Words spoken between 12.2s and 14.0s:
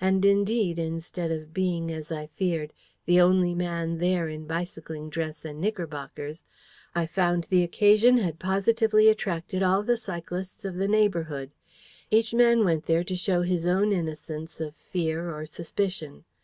man went there to show his own